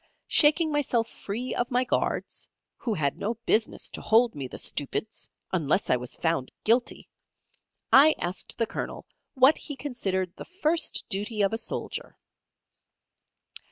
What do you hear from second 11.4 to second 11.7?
of a